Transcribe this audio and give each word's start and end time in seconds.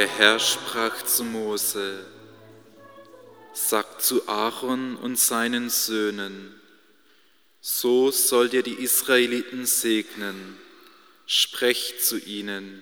Der 0.00 0.08
Herr 0.08 0.38
sprach 0.38 1.02
zu 1.02 1.24
Mose, 1.24 2.06
sagt 3.52 4.00
zu 4.00 4.26
Aaron 4.26 4.96
und 4.96 5.18
seinen 5.18 5.68
Söhnen, 5.68 6.58
so 7.60 8.10
sollt 8.10 8.54
ihr 8.54 8.62
die 8.62 8.82
Israeliten 8.82 9.66
segnen, 9.66 10.56
sprecht 11.26 12.02
zu 12.02 12.16
ihnen, 12.16 12.80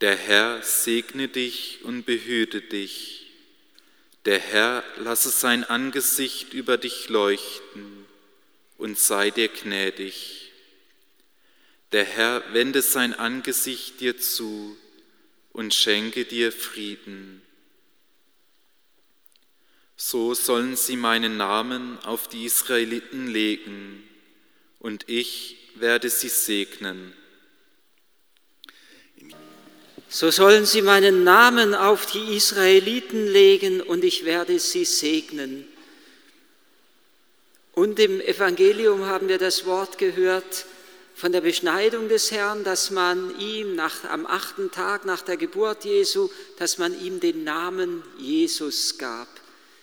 der 0.00 0.16
Herr 0.16 0.62
segne 0.62 1.28
dich 1.28 1.80
und 1.82 2.06
behüte 2.06 2.62
dich, 2.62 3.30
der 4.24 4.38
Herr 4.38 4.82
lasse 4.96 5.28
sein 5.28 5.64
Angesicht 5.64 6.54
über 6.54 6.78
dich 6.78 7.10
leuchten 7.10 8.06
und 8.78 8.98
sei 8.98 9.28
dir 9.28 9.48
gnädig. 9.48 10.50
Der 11.92 12.06
Herr 12.06 12.54
wende 12.54 12.80
sein 12.80 13.12
Angesicht 13.12 14.00
dir 14.00 14.16
zu 14.18 14.74
und 15.58 15.74
schenke 15.74 16.24
dir 16.24 16.52
Frieden. 16.52 17.42
So 19.96 20.32
sollen 20.32 20.76
sie 20.76 20.96
meinen 20.96 21.36
Namen 21.36 21.98
auf 22.04 22.28
die 22.28 22.44
Israeliten 22.44 23.26
legen, 23.26 24.08
und 24.78 25.08
ich 25.08 25.56
werde 25.74 26.10
sie 26.10 26.28
segnen. 26.28 27.12
So 30.08 30.30
sollen 30.30 30.64
sie 30.64 30.80
meinen 30.80 31.24
Namen 31.24 31.74
auf 31.74 32.06
die 32.06 32.36
Israeliten 32.36 33.26
legen, 33.26 33.80
und 33.80 34.04
ich 34.04 34.24
werde 34.24 34.60
sie 34.60 34.84
segnen. 34.84 35.66
Und 37.72 37.98
im 37.98 38.20
Evangelium 38.20 39.06
haben 39.06 39.26
wir 39.26 39.38
das 39.38 39.66
Wort 39.66 39.98
gehört, 39.98 40.66
von 41.18 41.32
der 41.32 41.40
Beschneidung 41.40 42.08
des 42.08 42.30
Herrn, 42.30 42.62
dass 42.62 42.92
man 42.92 43.36
ihm 43.40 43.74
nach, 43.74 44.04
am 44.04 44.24
achten 44.24 44.70
Tag 44.70 45.04
nach 45.04 45.20
der 45.20 45.36
Geburt 45.36 45.84
Jesu, 45.84 46.30
dass 46.58 46.78
man 46.78 46.96
ihm 47.02 47.18
den 47.18 47.42
Namen 47.42 48.04
Jesus 48.18 48.98
gab. 48.98 49.26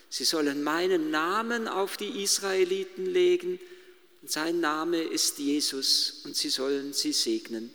Sie 0.10 0.24
sollen 0.24 0.64
meinen 0.64 1.12
Namen 1.12 1.68
auf 1.68 1.98
die 1.98 2.24
Israeliten 2.24 3.06
legen 3.06 3.60
und 4.22 4.32
sein 4.32 4.62
Name 4.62 5.02
ist 5.02 5.38
Jesus 5.38 6.22
und 6.24 6.38
sie 6.38 6.50
sollen 6.50 6.94
sie 6.94 7.12
segnen. 7.12 7.70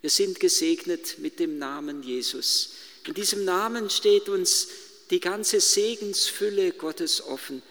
Wir 0.00 0.08
sind 0.08 0.40
gesegnet 0.40 1.18
mit 1.18 1.38
dem 1.38 1.58
Namen 1.58 2.02
Jesus. 2.02 2.76
In 3.06 3.12
diesem 3.12 3.44
Namen 3.44 3.90
steht 3.90 4.30
uns 4.30 4.68
die 5.10 5.20
ganze 5.20 5.60
Segensfülle 5.60 6.72
Gottes 6.72 7.22
offen. 7.22 7.62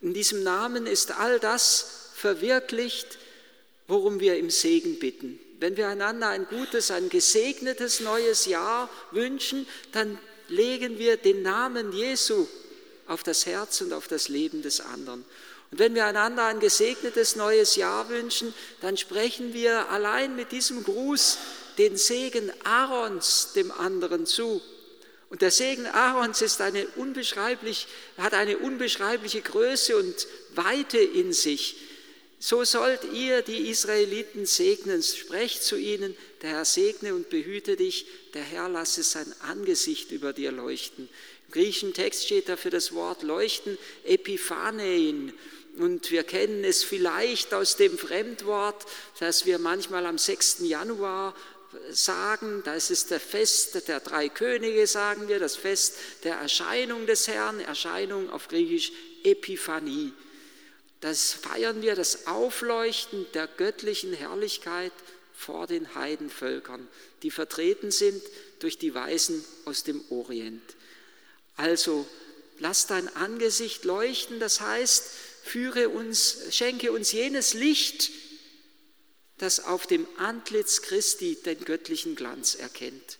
In 0.00 0.14
diesem 0.14 0.42
Namen 0.42 0.88
ist 0.88 1.12
all 1.12 1.38
das 1.38 2.10
verwirklicht, 2.14 3.18
worum 3.86 4.20
wir 4.20 4.36
im 4.38 4.50
Segen 4.50 4.98
bitten. 4.98 5.38
Wenn 5.60 5.76
wir 5.76 5.88
einander 5.88 6.28
ein 6.28 6.46
gutes, 6.46 6.90
ein 6.90 7.08
gesegnetes 7.08 8.00
neues 8.00 8.46
Jahr 8.46 8.88
wünschen, 9.12 9.66
dann 9.92 10.18
legen 10.48 10.98
wir 10.98 11.16
den 11.16 11.42
Namen 11.42 11.92
Jesu 11.92 12.46
auf 13.06 13.22
das 13.22 13.46
Herz 13.46 13.80
und 13.80 13.92
auf 13.92 14.08
das 14.08 14.28
Leben 14.28 14.62
des 14.62 14.80
anderen. 14.80 15.24
Und 15.70 15.78
wenn 15.78 15.94
wir 15.94 16.06
einander 16.06 16.44
ein 16.44 16.60
gesegnetes 16.60 17.36
neues 17.36 17.76
Jahr 17.76 18.08
wünschen, 18.08 18.54
dann 18.80 18.96
sprechen 18.96 19.54
wir 19.54 19.90
allein 19.90 20.36
mit 20.36 20.52
diesem 20.52 20.84
Gruß 20.84 21.38
den 21.78 21.96
Segen 21.96 22.52
Aarons 22.64 23.52
dem 23.54 23.72
anderen 23.72 24.26
zu. 24.26 24.62
Und 25.30 25.42
der 25.42 25.50
Segen 25.50 25.86
Aarons 25.86 26.42
ist 26.42 26.60
eine 26.60 26.86
unbeschreiblich, 26.94 27.88
hat 28.18 28.34
eine 28.34 28.58
unbeschreibliche 28.58 29.40
Größe 29.40 29.96
und 29.96 30.28
Weite 30.54 30.98
in 30.98 31.32
sich. 31.32 31.76
So 32.46 32.62
sollt 32.62 33.04
ihr 33.14 33.40
die 33.40 33.70
Israeliten 33.70 34.44
segnen, 34.44 35.02
sprecht 35.02 35.62
zu 35.62 35.76
ihnen, 35.76 36.14
der 36.42 36.50
Herr 36.50 36.66
segne 36.66 37.14
und 37.14 37.30
behüte 37.30 37.74
dich, 37.74 38.04
der 38.34 38.42
Herr 38.42 38.68
lasse 38.68 39.02
sein 39.02 39.34
Angesicht 39.40 40.10
über 40.10 40.34
dir 40.34 40.52
leuchten. 40.52 41.08
Im 41.46 41.52
griechischen 41.52 41.94
Text 41.94 42.26
steht 42.26 42.50
dafür 42.50 42.70
das 42.70 42.92
Wort 42.92 43.22
leuchten, 43.22 43.78
Epiphanein. 44.04 45.32
Und 45.78 46.10
wir 46.10 46.22
kennen 46.22 46.64
es 46.64 46.84
vielleicht 46.84 47.54
aus 47.54 47.78
dem 47.78 47.96
Fremdwort, 47.96 48.84
das 49.20 49.46
wir 49.46 49.58
manchmal 49.58 50.04
am 50.04 50.18
6. 50.18 50.58
Januar 50.64 51.34
sagen, 51.92 52.60
das 52.66 52.90
ist 52.90 53.10
der 53.10 53.20
Fest 53.20 53.88
der 53.88 54.00
drei 54.00 54.28
Könige, 54.28 54.86
sagen 54.86 55.28
wir, 55.28 55.38
das 55.38 55.56
Fest 55.56 55.94
der 56.24 56.34
Erscheinung 56.34 57.06
des 57.06 57.26
Herrn, 57.26 57.60
Erscheinung 57.60 58.28
auf 58.28 58.48
Griechisch 58.48 58.92
Epiphanie. 59.22 60.12
Das 61.04 61.34
feiern 61.34 61.82
wir, 61.82 61.96
das 61.96 62.26
Aufleuchten 62.28 63.26
der 63.34 63.46
göttlichen 63.46 64.14
Herrlichkeit 64.14 64.90
vor 65.34 65.66
den 65.66 65.94
Heidenvölkern, 65.94 66.88
die 67.22 67.30
vertreten 67.30 67.90
sind 67.90 68.22
durch 68.60 68.78
die 68.78 68.94
Weisen 68.94 69.44
aus 69.66 69.84
dem 69.84 70.02
Orient. 70.08 70.62
Also 71.56 72.06
lass 72.58 72.86
dein 72.86 73.14
Angesicht 73.16 73.84
leuchten, 73.84 74.40
das 74.40 74.62
heißt, 74.62 75.04
führe 75.42 75.90
uns, 75.90 76.38
schenke 76.48 76.90
uns 76.90 77.12
jenes 77.12 77.52
Licht, 77.52 78.10
das 79.36 79.62
auf 79.62 79.86
dem 79.86 80.08
Antlitz 80.16 80.80
Christi 80.80 81.36
den 81.36 81.66
göttlichen 81.66 82.16
Glanz 82.16 82.54
erkennt, 82.54 83.18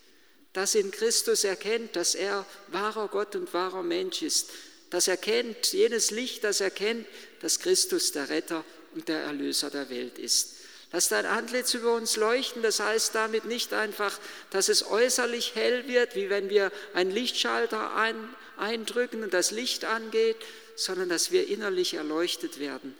das 0.54 0.74
in 0.74 0.90
Christus 0.90 1.44
erkennt, 1.44 1.96
dass 1.96 2.14
er 2.14 2.46
wahrer 2.68 3.08
Gott 3.08 3.36
und 3.36 3.52
wahrer 3.52 3.82
Mensch 3.82 4.22
ist, 4.22 4.48
das 4.90 5.08
erkennt, 5.08 5.72
jenes 5.72 6.10
Licht, 6.10 6.44
das 6.44 6.60
erkennt, 6.60 7.06
dass 7.40 7.58
Christus 7.58 8.12
der 8.12 8.28
Retter 8.28 8.64
und 8.94 9.08
der 9.08 9.22
Erlöser 9.22 9.70
der 9.70 9.90
Welt 9.90 10.18
ist. 10.18 10.54
Lass 10.92 11.08
dein 11.08 11.26
Antlitz 11.26 11.74
über 11.74 11.92
uns 11.94 12.14
leuchten, 12.14 12.62
das 12.62 12.78
heißt 12.78 13.16
damit 13.16 13.46
nicht 13.46 13.72
einfach, 13.72 14.16
dass 14.50 14.68
es 14.68 14.86
äußerlich 14.86 15.56
hell 15.56 15.88
wird, 15.88 16.14
wie 16.14 16.30
wenn 16.30 16.48
wir 16.50 16.70
einen 16.92 17.10
Lichtschalter 17.10 17.96
ein, 17.96 18.16
eindrücken 18.56 19.24
und 19.24 19.34
das 19.34 19.50
Licht 19.50 19.84
angeht, 19.84 20.36
sondern 20.76 21.08
dass 21.08 21.32
wir 21.32 21.48
innerlich 21.48 21.94
erleuchtet 21.94 22.60
werden, 22.60 22.94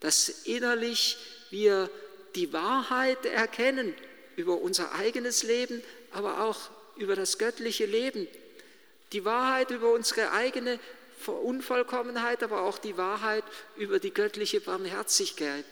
dass 0.00 0.28
innerlich 0.28 1.18
wir 1.50 1.88
die 2.34 2.52
Wahrheit 2.52 3.24
erkennen 3.24 3.94
über 4.34 4.60
unser 4.60 4.92
eigenes 4.96 5.44
Leben, 5.44 5.82
aber 6.10 6.40
auch 6.40 6.58
über 6.96 7.14
das 7.14 7.38
göttliche 7.38 7.86
Leben, 7.86 8.26
die 9.12 9.24
Wahrheit 9.24 9.70
über 9.70 9.92
unsere 9.92 10.32
eigene 10.32 10.80
Unvollkommenheit, 11.26 12.42
aber 12.42 12.62
auch 12.62 12.78
die 12.78 12.96
Wahrheit 12.96 13.44
über 13.76 13.98
die 13.98 14.12
göttliche 14.12 14.60
Barmherzigkeit. 14.60 15.64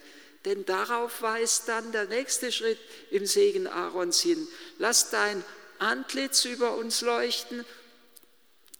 Denn 0.45 0.65
darauf 0.65 1.21
weist 1.21 1.67
dann 1.67 1.91
der 1.91 2.05
nächste 2.05 2.51
Schritt 2.51 2.77
im 3.09 3.25
Segen 3.25 3.67
Aarons 3.67 4.21
hin. 4.21 4.47
Lass 4.77 5.09
dein 5.09 5.43
Antlitz 5.79 6.45
über 6.45 6.77
uns 6.77 7.01
leuchten. 7.01 7.65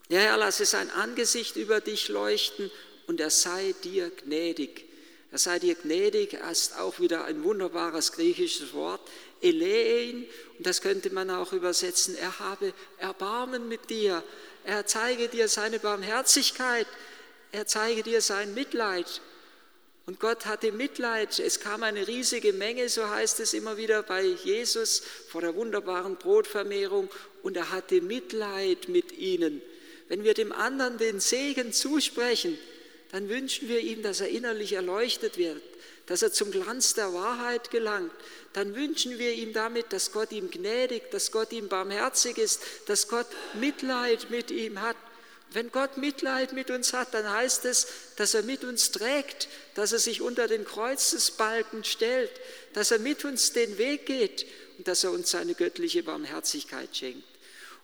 Ja, 0.09 0.19
Herr, 0.19 0.37
lasse 0.37 0.65
sein 0.65 0.91
Angesicht 0.91 1.55
über 1.55 1.81
dich 1.81 2.09
leuchten 2.09 2.69
und 3.07 3.19
er 3.19 3.31
sei 3.31 3.73
dir 3.83 4.11
gnädig. 4.11 4.85
Er 5.31 5.39
sei 5.39 5.59
dir 5.59 5.75
gnädig, 5.75 6.35
er 6.35 6.51
ist 6.51 6.77
auch 6.77 6.99
wieder 6.99 7.25
ein 7.25 7.43
wunderbares 7.43 8.11
griechisches 8.11 8.73
Wort, 8.73 9.01
Elein, 9.45 10.25
und 10.57 10.65
das 10.65 10.81
könnte 10.81 11.09
man 11.11 11.29
auch 11.29 11.53
übersetzen, 11.53 12.15
er 12.17 12.39
habe 12.39 12.73
Erbarmen 12.97 13.67
mit 13.67 13.89
dir, 13.89 14.23
er 14.63 14.85
zeige 14.85 15.27
dir 15.27 15.47
seine 15.47 15.79
Barmherzigkeit, 15.79 16.87
er 17.51 17.67
zeige 17.67 18.03
dir 18.03 18.21
sein 18.21 18.53
Mitleid. 18.53 19.21
Und 20.07 20.19
Gott 20.19 20.45
hatte 20.45 20.71
Mitleid. 20.71 21.39
Es 21.39 21.59
kam 21.59 21.81
eine 21.81 22.07
riesige 22.07 22.53
Menge, 22.53 22.89
so 22.89 23.09
heißt 23.09 23.39
es 23.39 23.53
immer 23.53 23.77
wieder 23.77 24.03
bei 24.03 24.23
Jesus 24.23 25.01
vor 25.29 25.41
der 25.41 25.55
wunderbaren 25.55 26.15
Brotvermehrung, 26.17 27.09
und 27.41 27.57
er 27.57 27.71
hatte 27.71 28.01
Mitleid 28.01 28.89
mit 28.89 29.11
ihnen. 29.11 29.61
Wenn 30.07 30.23
wir 30.23 30.33
dem 30.33 30.51
anderen 30.51 30.97
den 30.97 31.19
Segen 31.19 31.73
zusprechen, 31.73 32.57
dann 33.15 33.29
wünschen 33.29 33.69
wir 33.69 33.79
ihm, 33.79 34.03
dass 34.03 34.19
er 34.19 34.27
innerlich 34.27 34.73
erleuchtet 34.73 35.37
wird, 35.37 35.61
dass 36.05 36.21
er 36.21 36.33
zum 36.33 36.51
Glanz 36.51 36.95
der 36.95 37.13
Wahrheit 37.13 37.71
gelangt, 37.71 38.11
dann 38.51 38.75
wünschen 38.75 39.17
wir 39.17 39.31
ihm 39.31 39.53
damit, 39.53 39.93
dass 39.93 40.11
Gott 40.11 40.33
ihm 40.33 40.51
gnädig, 40.51 41.11
dass 41.11 41.31
Gott 41.31 41.53
ihm 41.53 41.69
barmherzig 41.69 42.37
ist, 42.37 42.61
dass 42.87 43.07
Gott 43.07 43.27
Mitleid 43.53 44.29
mit 44.31 44.51
ihm 44.51 44.81
hat. 44.81 44.97
Wenn 45.53 45.71
Gott 45.71 45.95
Mitleid 45.95 46.51
mit 46.51 46.69
uns 46.69 46.91
hat, 46.91 47.13
dann 47.13 47.31
heißt 47.31 47.63
es, 47.63 47.87
dass 48.17 48.33
er 48.33 48.43
mit 48.43 48.65
uns 48.65 48.91
trägt, 48.91 49.47
dass 49.75 49.93
er 49.93 49.99
sich 49.99 50.21
unter 50.21 50.49
den 50.49 50.65
Kreuzesbalken 50.65 51.85
stellt, 51.85 52.31
dass 52.73 52.91
er 52.91 52.99
mit 52.99 53.23
uns 53.23 53.53
den 53.53 53.77
Weg 53.77 54.07
geht 54.07 54.45
und 54.77 54.89
dass 54.89 55.05
er 55.05 55.11
uns 55.11 55.31
seine 55.31 55.53
göttliche 55.53 56.03
Barmherzigkeit 56.03 56.93
schenkt. 56.93 57.23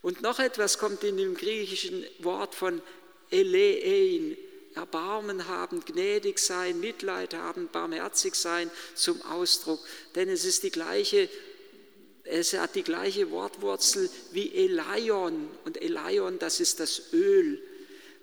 Und 0.02 0.22
noch 0.22 0.40
etwas 0.40 0.78
kommt 0.78 1.06
in 1.06 1.16
dem 1.16 1.38
griechischen 1.38 2.06
Wort 2.20 2.54
von 2.54 2.82
Elein, 3.30 4.36
Erbarmen 4.76 5.48
haben, 5.48 5.84
gnädig 5.86 6.40
sein, 6.40 6.80
Mitleid 6.80 7.34
haben, 7.34 7.70
barmherzig 7.72 8.36
sein 8.36 8.70
zum 8.96 9.22
Ausdruck. 9.24 9.80
Denn 10.16 10.30
es 10.30 10.46
ist 10.46 10.64
die 10.64 10.72
gleiche, 10.72 11.30
es 12.24 12.54
hat 12.54 12.76
die 12.76 12.84
gleiche 12.84 13.32
Wortwurzel 13.32 14.10
wie 14.32 14.54
Elion. 14.56 15.50
Und 15.66 15.82
Elion, 15.82 16.40
das 16.40 16.60
ist 16.60 16.80
das 16.80 17.14
Öl. 17.14 17.62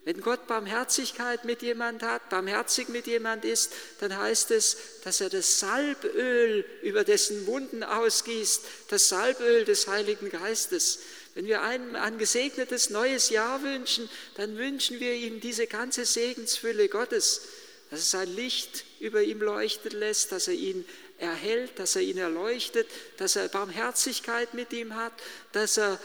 Wenn 0.08 0.22
Gott 0.22 0.46
Barmherzigkeit 0.46 1.44
mit 1.44 1.60
jemand 1.60 2.02
hat, 2.02 2.30
barmherzig 2.30 2.88
mit 2.88 3.06
jemand 3.06 3.44
ist, 3.44 3.72
dann 4.00 4.16
heißt 4.16 4.50
es, 4.52 4.78
dass 5.04 5.20
er 5.20 5.28
das 5.28 5.60
Salböl 5.60 6.64
über 6.80 7.04
dessen 7.04 7.46
Wunden 7.46 7.82
ausgießt, 7.82 8.62
das 8.88 9.10
Salböl 9.10 9.66
des 9.66 9.86
Heiligen 9.86 10.30
Geistes. 10.30 11.00
Wenn 11.38 11.46
wir 11.46 11.62
einem 11.62 11.94
ein 11.94 12.18
gesegnetes 12.18 12.90
neues 12.90 13.30
Jahr 13.30 13.62
wünschen, 13.62 14.10
dann 14.34 14.58
wünschen 14.58 14.98
wir 14.98 15.14
ihm 15.14 15.38
diese 15.38 15.68
ganze 15.68 16.04
Segensfülle 16.04 16.88
Gottes, 16.88 17.42
dass 17.90 18.00
es 18.00 18.10
sein 18.10 18.34
Licht 18.34 18.84
über 18.98 19.22
ihm 19.22 19.40
leuchten 19.40 19.92
lässt, 19.92 20.32
dass 20.32 20.48
er 20.48 20.54
ihn 20.54 20.84
erhält, 21.18 21.78
dass 21.78 21.94
er 21.94 22.02
ihn 22.02 22.18
erleuchtet, 22.18 22.88
dass 23.18 23.36
er 23.36 23.46
Barmherzigkeit 23.46 24.52
mit 24.54 24.72
ihm 24.72 24.96
hat, 24.96 25.12
dass 25.52 25.76
er 25.76 26.00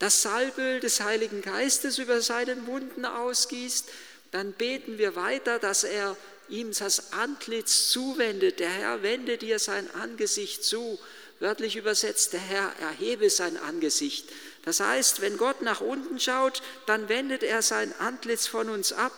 das 0.00 0.22
Salböl 0.22 0.80
des 0.80 1.00
Heiligen 1.00 1.40
Geistes 1.40 1.98
über 1.98 2.20
seinen 2.20 2.66
Wunden 2.66 3.04
ausgießt, 3.04 3.88
dann 4.32 4.54
beten 4.54 4.98
wir 4.98 5.14
weiter, 5.14 5.60
dass 5.60 5.84
er 5.84 6.16
ihm 6.48 6.72
das 6.76 7.12
Antlitz 7.12 7.90
zuwendet. 7.90 8.58
Der 8.58 8.70
Herr 8.70 9.04
wende 9.04 9.38
dir 9.38 9.60
sein 9.60 9.88
Angesicht 9.94 10.64
zu. 10.64 10.98
Wörtlich 11.42 11.74
übersetzt, 11.74 12.34
der 12.34 12.40
Herr 12.40 12.72
erhebe 12.80 13.28
sein 13.28 13.56
Angesicht. 13.56 14.28
Das 14.64 14.78
heißt, 14.78 15.22
wenn 15.22 15.36
Gott 15.38 15.60
nach 15.60 15.80
unten 15.80 16.20
schaut, 16.20 16.62
dann 16.86 17.08
wendet 17.08 17.42
er 17.42 17.62
sein 17.62 17.92
Antlitz 17.98 18.46
von 18.46 18.68
uns 18.68 18.92
ab. 18.92 19.10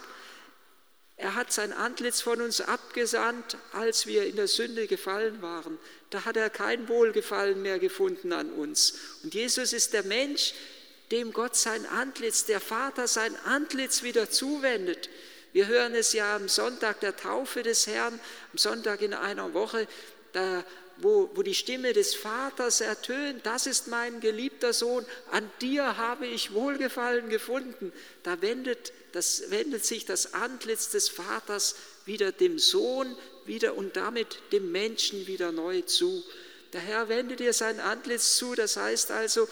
Er 1.18 1.34
hat 1.34 1.52
sein 1.52 1.74
Antlitz 1.74 2.22
von 2.22 2.40
uns 2.40 2.62
abgesandt, 2.62 3.58
als 3.72 4.06
wir 4.06 4.24
in 4.24 4.36
der 4.36 4.48
Sünde 4.48 4.86
gefallen 4.86 5.42
waren. 5.42 5.78
Da 6.08 6.24
hat 6.24 6.38
er 6.38 6.48
kein 6.48 6.88
Wohlgefallen 6.88 7.60
mehr 7.60 7.78
gefunden 7.78 8.32
an 8.32 8.50
uns. 8.50 8.94
Und 9.22 9.34
Jesus 9.34 9.74
ist 9.74 9.92
der 9.92 10.04
Mensch, 10.04 10.54
dem 11.10 11.30
Gott 11.30 11.56
sein 11.56 11.84
Antlitz, 11.84 12.46
der 12.46 12.60
Vater 12.60 13.06
sein 13.06 13.36
Antlitz 13.44 14.02
wieder 14.02 14.30
zuwendet. 14.30 15.10
Wir 15.52 15.66
hören 15.66 15.94
es 15.94 16.14
ja 16.14 16.36
am 16.36 16.48
Sonntag 16.48 17.00
der 17.00 17.18
Taufe 17.18 17.62
des 17.62 17.86
Herrn, 17.86 18.18
am 18.50 18.58
Sonntag 18.58 19.02
in 19.02 19.12
einer 19.12 19.52
Woche, 19.52 19.86
da, 20.32 20.64
wo, 20.98 21.30
wo 21.34 21.42
die 21.42 21.54
Stimme 21.54 21.92
des 21.92 22.14
Vaters 22.14 22.80
ertönt, 22.80 23.44
das 23.44 23.66
ist 23.66 23.88
mein 23.88 24.20
geliebter 24.20 24.72
Sohn, 24.72 25.04
an 25.30 25.50
dir 25.60 25.96
habe 25.96 26.26
ich 26.26 26.52
Wohlgefallen 26.52 27.28
gefunden. 27.28 27.92
Da 28.22 28.40
wendet, 28.40 28.92
das, 29.12 29.50
wendet 29.50 29.84
sich 29.84 30.04
das 30.04 30.34
Antlitz 30.34 30.90
des 30.90 31.08
Vaters 31.08 31.76
wieder 32.06 32.32
dem 32.32 32.58
Sohn 32.58 33.16
wieder 33.46 33.76
und 33.76 33.96
damit 33.96 34.38
dem 34.52 34.72
Menschen 34.72 35.26
wieder 35.26 35.52
neu 35.52 35.82
zu. 35.82 36.24
Der 36.72 36.80
Herr 36.80 37.08
wendet 37.08 37.40
dir 37.40 37.52
sein 37.52 37.80
Antlitz 37.80 38.36
zu, 38.36 38.54
das 38.54 38.76
heißt 38.76 39.10
also, 39.10 39.48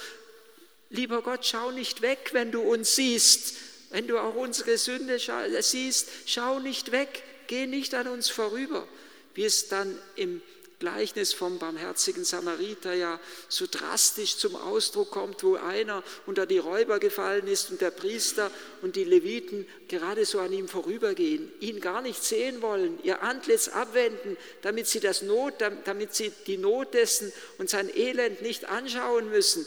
Lieber 0.92 1.22
Gott, 1.22 1.46
schau 1.46 1.70
nicht 1.70 2.02
weg, 2.02 2.30
wenn 2.32 2.52
du 2.52 2.60
uns 2.60 2.96
siehst, 2.96 3.54
wenn 3.90 4.06
du 4.06 4.18
auch 4.18 4.34
unsere 4.34 4.76
Sünde 4.76 5.18
siehst, 5.60 6.08
schau 6.26 6.58
nicht 6.58 6.92
weg, 6.92 7.22
geh 7.46 7.66
nicht 7.66 7.94
an 7.94 8.08
uns 8.08 8.28
vorüber, 8.28 8.86
wie 9.34 9.44
es 9.44 9.68
dann 9.68 9.98
im 10.16 10.42
Gleichnis 10.82 11.32
vom 11.32 11.60
barmherzigen 11.60 12.24
Samariter 12.24 12.92
ja 12.92 13.20
so 13.48 13.66
drastisch 13.70 14.36
zum 14.36 14.56
Ausdruck 14.56 15.12
kommt, 15.12 15.44
wo 15.44 15.54
einer 15.54 16.02
unter 16.26 16.44
die 16.44 16.58
Räuber 16.58 16.98
gefallen 16.98 17.46
ist 17.46 17.70
und 17.70 17.80
der 17.80 17.92
Priester 17.92 18.50
und 18.82 18.96
die 18.96 19.04
Leviten 19.04 19.64
gerade 19.86 20.24
so 20.24 20.40
an 20.40 20.52
ihm 20.52 20.66
vorübergehen, 20.66 21.52
ihn 21.60 21.80
gar 21.80 22.02
nicht 22.02 22.24
sehen 22.24 22.62
wollen, 22.62 22.98
ihr 23.04 23.22
Antlitz 23.22 23.68
abwenden, 23.68 24.36
damit 24.62 24.88
sie, 24.88 24.98
das 24.98 25.22
Not, 25.22 25.54
damit 25.84 26.16
sie 26.16 26.32
die 26.48 26.58
Not 26.58 26.94
dessen 26.94 27.32
und 27.58 27.70
sein 27.70 27.88
Elend 27.96 28.42
nicht 28.42 28.64
anschauen 28.64 29.30
müssen. 29.30 29.64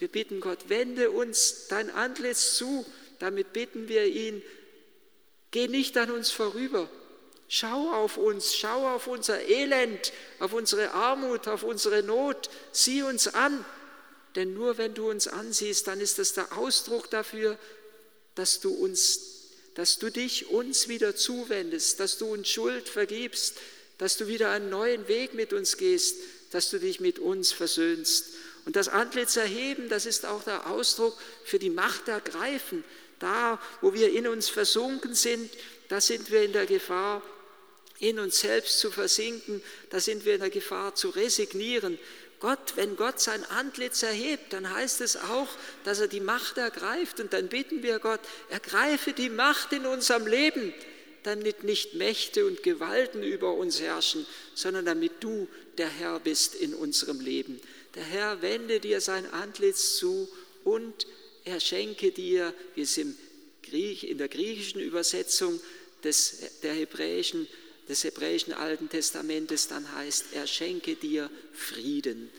Wir 0.00 0.08
bitten 0.08 0.40
Gott, 0.40 0.68
wende 0.68 1.12
uns 1.12 1.68
dein 1.68 1.90
Antlitz 1.90 2.56
zu. 2.56 2.84
Damit 3.20 3.52
bitten 3.52 3.86
wir 3.86 4.04
ihn, 4.06 4.42
geh 5.52 5.68
nicht 5.68 5.96
an 5.96 6.10
uns 6.10 6.32
vorüber. 6.32 6.90
Schau 7.48 7.92
auf 7.92 8.16
uns, 8.16 8.56
schau 8.56 8.94
auf 8.94 9.06
unser 9.06 9.40
Elend, 9.48 10.12
auf 10.40 10.52
unsere 10.52 10.92
Armut, 10.92 11.46
auf 11.46 11.62
unsere 11.62 12.02
Not. 12.02 12.50
Sieh 12.72 13.02
uns 13.02 13.28
an. 13.28 13.64
Denn 14.34 14.52
nur 14.52 14.78
wenn 14.78 14.94
du 14.94 15.08
uns 15.08 15.28
ansiehst, 15.28 15.86
dann 15.86 16.00
ist 16.00 16.18
das 16.18 16.34
der 16.34 16.58
Ausdruck 16.58 17.08
dafür, 17.10 17.56
dass 18.34 18.60
du 18.60 18.70
uns, 18.70 19.20
dass 19.74 19.98
du 19.98 20.10
dich 20.10 20.50
uns 20.50 20.88
wieder 20.88 21.16
zuwendest, 21.16 22.00
dass 22.00 22.18
du 22.18 22.26
uns 22.26 22.48
Schuld 22.48 22.88
vergibst, 22.88 23.56
dass 23.98 24.16
du 24.16 24.26
wieder 24.26 24.50
einen 24.50 24.68
neuen 24.68 25.08
Weg 25.08 25.32
mit 25.34 25.52
uns 25.52 25.76
gehst, 25.76 26.16
dass 26.50 26.68
du 26.70 26.78
dich 26.78 27.00
mit 27.00 27.18
uns 27.18 27.52
versöhnst. 27.52 28.26
Und 28.66 28.76
das 28.76 28.88
Antlitz 28.88 29.36
erheben, 29.36 29.88
das 29.88 30.04
ist 30.04 30.26
auch 30.26 30.42
der 30.42 30.66
Ausdruck 30.66 31.16
für 31.44 31.58
die 31.58 31.70
Macht 31.70 32.08
ergreifen. 32.08 32.84
Da, 33.20 33.60
wo 33.80 33.94
wir 33.94 34.12
in 34.12 34.26
uns 34.26 34.48
versunken 34.48 35.14
sind, 35.14 35.50
da 35.88 36.00
sind 36.00 36.30
wir 36.30 36.42
in 36.42 36.52
der 36.52 36.66
Gefahr, 36.66 37.22
in 37.98 38.18
uns 38.18 38.40
selbst 38.40 38.78
zu 38.80 38.90
versinken, 38.90 39.62
da 39.90 40.00
sind 40.00 40.24
wir 40.24 40.34
in 40.34 40.40
der 40.40 40.50
Gefahr 40.50 40.94
zu 40.94 41.10
resignieren. 41.10 41.98
Gott, 42.40 42.74
wenn 42.76 42.96
Gott 42.96 43.20
sein 43.20 43.44
Antlitz 43.44 44.02
erhebt, 44.02 44.52
dann 44.52 44.70
heißt 44.70 45.00
es 45.00 45.16
auch, 45.16 45.48
dass 45.84 46.00
er 46.00 46.08
die 46.08 46.20
Macht 46.20 46.58
ergreift. 46.58 47.20
Und 47.20 47.32
dann 47.32 47.48
bitten 47.48 47.82
wir 47.82 47.98
Gott, 47.98 48.20
ergreife 48.50 49.12
die 49.12 49.30
Macht 49.30 49.72
in 49.72 49.86
unserem 49.86 50.26
Leben, 50.26 50.74
damit 51.22 51.64
nicht 51.64 51.94
Mächte 51.94 52.46
und 52.46 52.62
Gewalten 52.62 53.22
über 53.22 53.54
uns 53.54 53.80
herrschen, 53.80 54.26
sondern 54.54 54.84
damit 54.84 55.12
du 55.20 55.48
der 55.78 55.88
Herr 55.88 56.20
bist 56.20 56.54
in 56.54 56.74
unserem 56.74 57.20
Leben. 57.20 57.60
Der 57.94 58.04
Herr 58.04 58.42
wende 58.42 58.80
dir 58.80 59.00
sein 59.00 59.30
Antlitz 59.32 59.96
zu 59.96 60.28
und 60.62 61.06
er 61.44 61.60
schenke 61.60 62.12
dir, 62.12 62.52
wie 62.74 62.82
es 62.82 62.98
im 62.98 63.16
Griech, 63.62 64.04
in 64.04 64.18
der 64.18 64.28
griechischen 64.28 64.80
Übersetzung 64.80 65.58
des, 66.04 66.60
der 66.62 66.74
hebräischen, 66.74 67.48
des 67.88 68.04
hebräischen 68.04 68.52
Alten 68.52 68.88
Testamentes 68.88 69.68
dann 69.68 69.94
heißt, 69.94 70.26
er 70.32 70.46
schenke 70.46 70.96
dir 70.96 71.30
Frieden. 71.52 72.30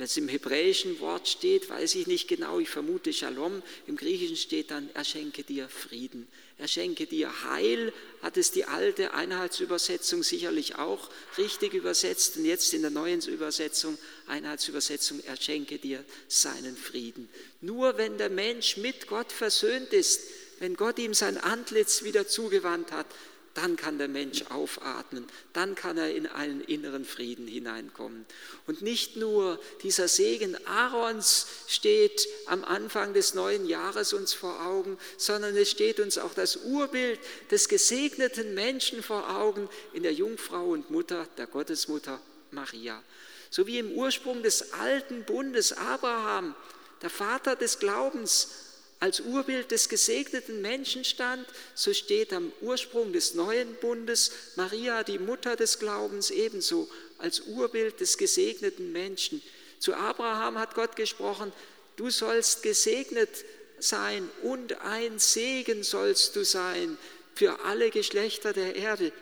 Wenn 0.00 0.06
es 0.06 0.16
im 0.16 0.28
hebräischen 0.28 0.98
Wort 1.00 1.28
steht, 1.28 1.68
weiß 1.68 1.94
ich 1.96 2.06
nicht 2.06 2.26
genau, 2.26 2.58
ich 2.58 2.70
vermute 2.70 3.12
Shalom, 3.12 3.62
im 3.86 3.96
Griechischen 3.96 4.36
steht 4.36 4.70
dann, 4.70 4.88
er 4.94 5.04
schenke 5.04 5.42
dir 5.42 5.68
Frieden, 5.68 6.26
er 6.56 6.68
schenke 6.68 7.04
dir 7.04 7.44
Heil, 7.44 7.92
hat 8.22 8.38
es 8.38 8.50
die 8.50 8.64
alte 8.64 9.12
Einheitsübersetzung 9.12 10.22
sicherlich 10.22 10.76
auch 10.76 11.10
richtig 11.36 11.74
übersetzt 11.74 12.38
und 12.38 12.46
jetzt 12.46 12.72
in 12.72 12.80
der 12.80 12.90
neuen 12.90 13.20
Übersetzung, 13.20 13.98
Einheitsübersetzung, 14.26 15.20
er 15.26 15.36
schenke 15.36 15.76
dir 15.76 16.02
seinen 16.28 16.78
Frieden. 16.78 17.28
Nur 17.60 17.98
wenn 17.98 18.16
der 18.16 18.30
Mensch 18.30 18.78
mit 18.78 19.06
Gott 19.06 19.32
versöhnt 19.32 19.92
ist, 19.92 20.22
wenn 20.60 20.76
Gott 20.76 20.98
ihm 20.98 21.12
sein 21.12 21.36
Antlitz 21.36 22.04
wieder 22.04 22.26
zugewandt 22.26 22.92
hat, 22.92 23.06
dann 23.54 23.76
kann 23.76 23.98
der 23.98 24.08
Mensch 24.08 24.44
aufatmen, 24.50 25.26
dann 25.52 25.74
kann 25.74 25.98
er 25.98 26.14
in 26.14 26.26
einen 26.26 26.60
inneren 26.60 27.04
Frieden 27.04 27.48
hineinkommen. 27.48 28.24
Und 28.66 28.82
nicht 28.82 29.16
nur 29.16 29.60
dieser 29.82 30.06
Segen 30.06 30.56
Aarons 30.66 31.46
steht 31.66 32.28
am 32.46 32.64
Anfang 32.64 33.12
des 33.12 33.34
neuen 33.34 33.66
Jahres 33.66 34.12
uns 34.12 34.32
vor 34.32 34.64
Augen, 34.64 34.98
sondern 35.16 35.56
es 35.56 35.70
steht 35.70 35.98
uns 35.98 36.16
auch 36.18 36.34
das 36.34 36.56
Urbild 36.56 37.18
des 37.50 37.68
gesegneten 37.68 38.54
Menschen 38.54 39.02
vor 39.02 39.36
Augen 39.36 39.68
in 39.92 40.04
der 40.04 40.12
Jungfrau 40.12 40.66
und 40.66 40.90
Mutter, 40.90 41.26
der 41.36 41.46
Gottesmutter 41.46 42.20
Maria. 42.52 43.02
So 43.50 43.66
wie 43.66 43.78
im 43.78 43.90
Ursprung 43.92 44.44
des 44.44 44.72
alten 44.74 45.24
Bundes 45.24 45.72
Abraham, 45.72 46.54
der 47.02 47.10
Vater 47.10 47.56
des 47.56 47.80
Glaubens, 47.80 48.69
als 49.00 49.20
Urbild 49.20 49.70
des 49.70 49.88
gesegneten 49.88 50.60
Menschen 50.60 51.04
stand, 51.04 51.46
so 51.74 51.94
steht 51.94 52.34
am 52.34 52.52
Ursprung 52.60 53.14
des 53.14 53.34
neuen 53.34 53.74
Bundes 53.76 54.30
Maria, 54.56 55.02
die 55.02 55.18
Mutter 55.18 55.56
des 55.56 55.78
Glaubens, 55.78 56.30
ebenso 56.30 56.88
als 57.16 57.40
Urbild 57.40 58.00
des 58.00 58.18
gesegneten 58.18 58.92
Menschen. 58.92 59.42
Zu 59.78 59.94
Abraham 59.94 60.58
hat 60.58 60.74
Gott 60.74 60.96
gesprochen, 60.96 61.50
du 61.96 62.10
sollst 62.10 62.62
gesegnet 62.62 63.30
sein 63.78 64.28
und 64.42 64.80
ein 64.82 65.18
Segen 65.18 65.82
sollst 65.82 66.36
du 66.36 66.44
sein 66.44 66.98
für 67.34 67.60
alle 67.60 67.88
Geschlechter 67.90 68.52
der 68.52 68.76
Erde. 68.76 69.12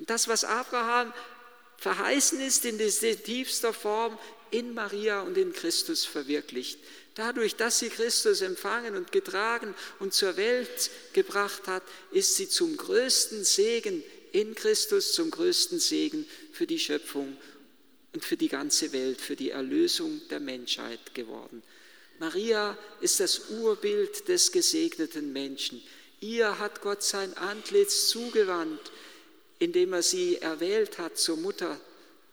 Und 0.00 0.10
das, 0.10 0.26
was 0.26 0.42
Abraham 0.42 1.12
verheißen 1.76 2.40
ist, 2.40 2.64
in 2.64 2.78
tiefster 2.78 3.72
Form 3.72 4.18
in 4.50 4.74
Maria 4.74 5.22
und 5.22 5.38
in 5.38 5.52
Christus 5.52 6.04
verwirklicht. 6.04 6.78
Dadurch, 7.14 7.56
dass 7.56 7.78
sie 7.78 7.90
Christus 7.90 8.40
empfangen 8.40 8.96
und 8.96 9.12
getragen 9.12 9.74
und 9.98 10.14
zur 10.14 10.36
Welt 10.36 10.90
gebracht 11.12 11.68
hat, 11.68 11.82
ist 12.10 12.36
sie 12.36 12.48
zum 12.48 12.76
größten 12.76 13.44
Segen 13.44 14.02
in 14.32 14.54
Christus, 14.54 15.12
zum 15.12 15.30
größten 15.30 15.78
Segen 15.78 16.26
für 16.52 16.66
die 16.66 16.78
Schöpfung 16.78 17.36
und 18.14 18.24
für 18.24 18.36
die 18.36 18.48
ganze 18.48 18.92
Welt, 18.92 19.20
für 19.20 19.36
die 19.36 19.50
Erlösung 19.50 20.22
der 20.30 20.40
Menschheit 20.40 21.14
geworden. 21.14 21.62
Maria 22.18 22.78
ist 23.00 23.20
das 23.20 23.50
Urbild 23.50 24.28
des 24.28 24.52
gesegneten 24.52 25.32
Menschen. 25.32 25.82
Ihr 26.20 26.58
hat 26.58 26.80
Gott 26.80 27.02
sein 27.02 27.36
Antlitz 27.36 28.08
zugewandt, 28.08 28.92
indem 29.58 29.92
er 29.92 30.02
sie 30.02 30.36
erwählt 30.36 30.98
hat 30.98 31.18
zur 31.18 31.36
Mutter 31.36 31.80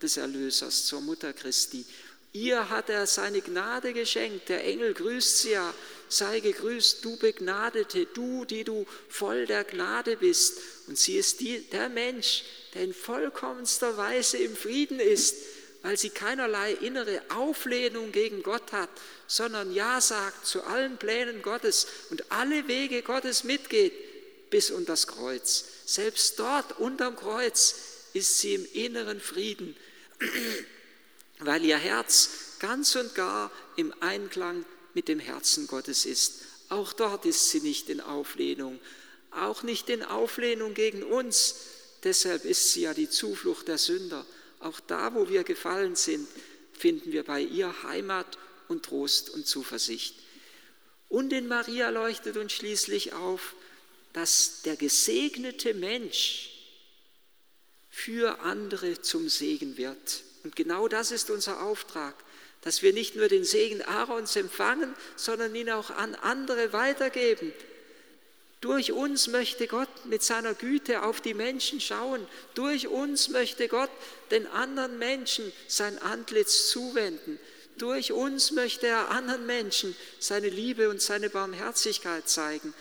des 0.01 0.17
Erlösers, 0.17 0.85
zur 0.85 1.01
Mutter 1.01 1.33
Christi. 1.33 1.85
Ihr 2.31 2.69
hat 2.69 2.89
er 2.89 3.07
seine 3.07 3.41
Gnade 3.41 3.93
geschenkt. 3.93 4.49
Der 4.49 4.63
Engel 4.63 4.93
grüßt 4.93 5.39
sie 5.39 5.51
ja. 5.51 5.73
Sei 6.09 6.39
gegrüßt, 6.39 7.05
du 7.05 7.17
Begnadete, 7.17 8.07
du, 8.07 8.45
die 8.45 8.63
du 8.63 8.85
voll 9.09 9.45
der 9.45 9.63
Gnade 9.63 10.17
bist. 10.17 10.59
Und 10.87 10.97
sie 10.97 11.17
ist 11.17 11.39
die, 11.39 11.59
der 11.69 11.89
Mensch, 11.89 12.43
der 12.73 12.83
in 12.83 12.93
vollkommenster 12.93 13.97
Weise 13.97 14.37
im 14.37 14.55
Frieden 14.55 14.99
ist. 14.99 15.35
weil 15.81 15.97
sie 15.97 16.09
keinerlei 16.09 16.73
innere 16.73 17.21
Auflehnung 17.29 18.11
gegen 18.11 18.43
Gott 18.43 18.71
hat, 18.71 18.89
sondern 19.27 19.73
Ja 19.73 20.01
sagt 20.01 20.45
zu 20.45 20.63
allen 20.63 20.97
Plänen 20.97 21.41
Gottes 21.41 21.87
und 22.09 22.31
alle 22.31 22.67
Wege 22.67 23.01
Gottes 23.01 23.43
mitgeht 23.43 23.93
bis 24.49 24.71
unter 24.71 24.93
das 24.93 25.07
Kreuz. 25.07 25.63
Selbst 25.85 26.39
dort 26.39 26.79
unterm 26.79 27.15
Kreuz 27.15 27.75
ist 28.13 28.39
sie 28.39 28.55
im 28.55 28.67
inneren 28.73 29.21
Frieden, 29.21 29.75
weil 31.39 31.63
ihr 31.65 31.77
Herz 31.77 32.29
ganz 32.59 32.95
und 32.95 33.15
gar 33.15 33.51
im 33.75 33.93
Einklang 34.01 34.65
mit 34.93 35.07
dem 35.07 35.19
Herzen 35.19 35.67
Gottes 35.67 36.05
ist. 36.05 36.41
Auch 36.69 36.93
dort 36.93 37.25
ist 37.25 37.49
sie 37.49 37.61
nicht 37.61 37.89
in 37.89 38.01
Auflehnung, 38.01 38.79
auch 39.31 39.63
nicht 39.63 39.89
in 39.89 40.03
Auflehnung 40.03 40.73
gegen 40.73 41.03
uns. 41.03 41.55
Deshalb 42.03 42.45
ist 42.45 42.73
sie 42.73 42.81
ja 42.81 42.93
die 42.93 43.09
Zuflucht 43.09 43.67
der 43.67 43.77
Sünder. 43.77 44.25
Auch 44.59 44.79
da, 44.81 45.13
wo 45.15 45.29
wir 45.29 45.43
gefallen 45.43 45.95
sind, 45.95 46.27
finden 46.73 47.11
wir 47.11 47.23
bei 47.23 47.41
ihr 47.41 47.83
Heimat 47.83 48.37
und 48.67 48.83
Trost 48.83 49.29
und 49.29 49.47
Zuversicht. 49.47 50.15
Und 51.07 51.33
in 51.33 51.47
Maria 51.47 51.89
leuchtet 51.89 52.37
uns 52.37 52.53
schließlich 52.53 53.13
auf, 53.13 53.55
dass 54.13 54.61
der 54.63 54.75
gesegnete 54.75 55.73
Mensch 55.73 56.51
für 57.89 58.39
andere 58.41 59.01
zum 59.01 59.27
Segen 59.29 59.77
wird. 59.77 60.23
Und 60.43 60.55
genau 60.55 60.87
das 60.87 61.11
ist 61.11 61.29
unser 61.29 61.61
Auftrag, 61.61 62.15
dass 62.61 62.81
wir 62.81 62.93
nicht 62.93 63.15
nur 63.15 63.27
den 63.27 63.43
Segen 63.43 63.81
Aarons 63.81 64.35
empfangen, 64.35 64.93
sondern 65.15 65.55
ihn 65.55 65.69
auch 65.69 65.91
an 65.91 66.15
andere 66.15 66.73
weitergeben. 66.73 67.53
Durch 68.61 68.91
uns 68.91 69.27
möchte 69.27 69.67
Gott 69.67 69.87
mit 70.05 70.21
seiner 70.21 70.53
Güte 70.53 71.03
auf 71.03 71.21
die 71.21 71.33
Menschen 71.33 71.79
schauen. 71.79 72.27
Durch 72.55 72.87
uns 72.87 73.29
möchte 73.29 73.69
Gott 73.69 73.89
den 74.31 74.47
anderen 74.47 74.97
Menschen 74.99 75.51
sein 75.67 75.97
Antlitz 75.99 76.69
zuwenden. 76.69 77.39
Durch 77.77 78.11
uns 78.11 78.51
möchte 78.51 78.87
er 78.87 79.11
anderen 79.11 79.45
Menschen 79.45 79.95
seine 80.19 80.49
Liebe 80.49 80.89
und 80.89 81.01
seine 81.01 81.29
Barmherzigkeit 81.29 82.27
zeigen. 82.27 82.73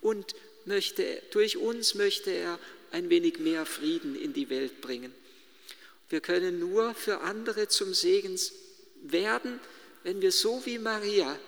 Und 0.00 0.34
möchte, 0.64 1.22
durch 1.30 1.56
uns 1.56 1.94
möchte 1.94 2.32
er 2.32 2.58
ein 2.90 3.08
wenig 3.08 3.38
mehr 3.38 3.66
Frieden 3.66 4.16
in 4.16 4.32
die 4.32 4.50
Welt 4.50 4.80
bringen. 4.80 5.14
Wir 6.10 6.20
können 6.20 6.58
nur 6.58 6.94
für 6.94 7.20
andere 7.20 7.68
zum 7.68 7.94
Segen 7.94 8.38
werden, 9.02 9.60
wenn 10.02 10.20
wir 10.20 10.32
so 10.32 10.60
wie 10.66 10.78
Maria 10.78 11.38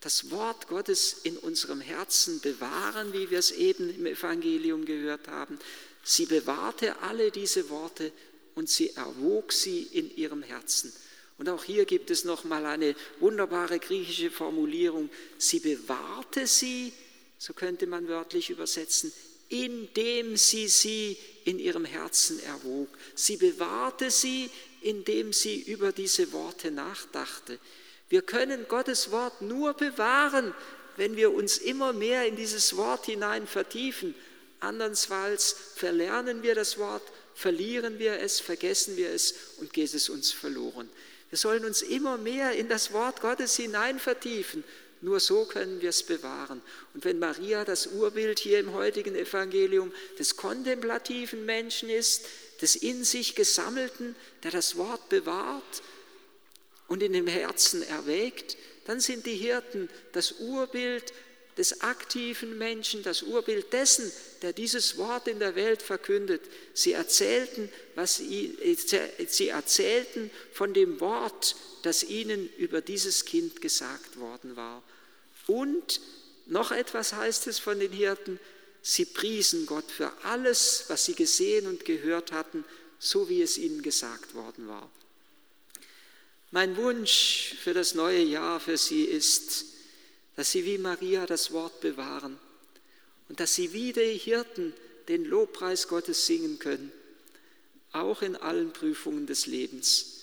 das 0.00 0.30
Wort 0.30 0.68
Gottes 0.68 1.18
in 1.24 1.36
unserem 1.36 1.80
Herzen 1.80 2.40
bewahren, 2.40 3.12
wie 3.12 3.30
wir 3.30 3.38
es 3.38 3.50
eben 3.50 3.94
im 3.94 4.06
Evangelium 4.06 4.84
gehört 4.84 5.28
haben. 5.28 5.58
Sie 6.02 6.26
bewahrte 6.26 7.00
alle 7.02 7.30
diese 7.30 7.68
Worte 7.68 8.12
und 8.54 8.70
sie 8.70 8.90
erwog 8.90 9.52
sie 9.52 9.82
in 9.82 10.16
ihrem 10.16 10.42
Herzen. 10.42 10.92
Und 11.36 11.48
auch 11.48 11.62
hier 11.62 11.84
gibt 11.84 12.10
es 12.10 12.24
noch 12.24 12.44
mal 12.44 12.64
eine 12.64 12.96
wunderbare 13.20 13.78
griechische 13.78 14.30
Formulierung. 14.30 15.10
Sie 15.36 15.60
bewahrte 15.60 16.46
sie, 16.46 16.92
so 17.38 17.52
könnte 17.52 17.86
man 17.86 18.08
wörtlich 18.08 18.50
übersetzen, 18.50 19.12
indem 19.48 20.36
sie 20.36 20.68
sie 20.68 21.16
in 21.44 21.58
ihrem 21.58 21.84
Herzen 21.84 22.40
erwog. 22.40 22.88
Sie 23.14 23.36
bewahrte 23.36 24.10
sie, 24.10 24.50
indem 24.82 25.32
sie 25.32 25.60
über 25.62 25.92
diese 25.92 26.32
Worte 26.32 26.70
nachdachte. 26.70 27.58
Wir 28.08 28.22
können 28.22 28.66
Gottes 28.68 29.10
Wort 29.10 29.42
nur 29.42 29.74
bewahren, 29.74 30.54
wenn 30.96 31.16
wir 31.16 31.32
uns 31.32 31.58
immer 31.58 31.92
mehr 31.92 32.26
in 32.26 32.36
dieses 32.36 32.76
Wort 32.76 33.06
hinein 33.06 33.46
vertiefen. 33.46 34.14
Andernfalls 34.60 35.54
verlernen 35.76 36.42
wir 36.42 36.54
das 36.54 36.78
Wort, 36.78 37.02
verlieren 37.34 37.98
wir 37.98 38.18
es, 38.20 38.40
vergessen 38.40 38.96
wir 38.96 39.10
es 39.10 39.34
und 39.58 39.72
geht 39.72 39.94
es 39.94 40.08
uns 40.08 40.32
verloren. 40.32 40.88
Wir 41.30 41.38
sollen 41.38 41.64
uns 41.64 41.82
immer 41.82 42.16
mehr 42.16 42.52
in 42.52 42.68
das 42.68 42.92
Wort 42.92 43.20
Gottes 43.20 43.56
hinein 43.56 43.98
vertiefen. 43.98 44.64
Nur 45.00 45.20
so 45.20 45.44
können 45.44 45.80
wir 45.80 45.90
es 45.90 46.02
bewahren. 46.02 46.60
Und 46.94 47.04
wenn 47.04 47.18
Maria 47.18 47.64
das 47.64 47.86
Urbild 47.86 48.38
hier 48.38 48.58
im 48.58 48.72
heutigen 48.72 49.14
Evangelium 49.14 49.92
des 50.18 50.36
kontemplativen 50.36 51.44
Menschen 51.44 51.88
ist, 51.88 52.26
des 52.60 52.74
in 52.74 53.04
sich 53.04 53.34
Gesammelten, 53.34 54.16
der 54.42 54.50
das 54.50 54.76
Wort 54.76 55.08
bewahrt, 55.08 55.82
und 56.88 57.02
in 57.02 57.12
dem 57.12 57.26
Herzen 57.26 57.82
erwägt, 57.82 58.56
dann 58.86 58.98
sind 58.98 59.26
die 59.26 59.36
Hirten 59.36 59.88
das 60.12 60.32
Urbild 60.40 61.12
des 61.58 61.82
aktiven 61.82 62.56
Menschen, 62.56 63.02
das 63.02 63.22
Urbild 63.22 63.72
dessen, 63.72 64.10
der 64.42 64.52
dieses 64.52 64.96
Wort 64.96 65.28
in 65.28 65.40
der 65.40 65.56
Welt 65.56 65.82
verkündet. 65.82 66.40
Sie 66.72 66.92
erzählten, 66.92 67.68
was 67.96 68.16
sie, 68.16 68.56
sie 69.28 69.48
erzählten 69.48 70.30
von 70.52 70.72
dem 70.72 71.00
Wort, 71.00 71.56
das 71.82 72.04
ihnen 72.04 72.48
über 72.56 72.80
dieses 72.80 73.24
Kind 73.24 73.60
gesagt 73.60 74.18
worden 74.18 74.56
war. 74.56 74.82
Und 75.46 76.00
noch 76.46 76.70
etwas 76.70 77.12
heißt 77.12 77.46
es 77.48 77.58
von 77.58 77.80
den 77.80 77.92
Hirten, 77.92 78.38
sie 78.80 79.04
priesen 79.04 79.66
Gott 79.66 79.90
für 79.90 80.12
alles, 80.22 80.84
was 80.88 81.04
sie 81.04 81.14
gesehen 81.14 81.66
und 81.66 81.84
gehört 81.84 82.32
hatten, 82.32 82.64
so 82.98 83.28
wie 83.28 83.42
es 83.42 83.58
ihnen 83.58 83.82
gesagt 83.82 84.34
worden 84.34 84.68
war. 84.68 84.90
Mein 86.50 86.76
Wunsch 86.76 87.56
für 87.62 87.74
das 87.74 87.94
neue 87.94 88.22
Jahr 88.22 88.58
für 88.58 88.78
Sie 88.78 89.04
ist, 89.04 89.66
dass 90.38 90.52
Sie 90.52 90.64
wie 90.64 90.78
Maria 90.78 91.26
das 91.26 91.50
Wort 91.50 91.80
bewahren 91.80 92.38
und 93.28 93.40
dass 93.40 93.56
Sie 93.56 93.72
wie 93.72 93.92
die 93.92 94.16
Hirten 94.16 94.72
den 95.08 95.24
Lobpreis 95.24 95.88
Gottes 95.88 96.26
singen 96.26 96.60
können, 96.60 96.92
auch 97.90 98.22
in 98.22 98.36
allen 98.36 98.72
Prüfungen 98.72 99.26
des 99.26 99.46
Lebens. 99.46 100.20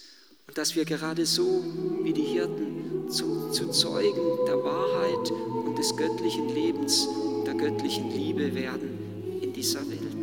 Und 0.47 0.57
dass 0.57 0.73
wir 0.73 0.85
gerade 0.85 1.25
so 1.25 1.65
wie 2.03 2.13
die 2.13 2.23
Hirten 2.23 3.11
zu, 3.11 3.51
zu 3.51 3.71
Zeugen 3.71 4.45
der 4.47 4.63
Wahrheit 4.63 5.31
und 5.31 5.77
des 5.77 5.93
göttlichen 5.97 6.47
Lebens, 6.47 7.09
der 7.45 7.55
göttlichen 7.55 8.09
Liebe 8.09 8.55
werden 8.55 9.41
in 9.41 9.51
dieser 9.51 9.81
Welt. 9.81 10.14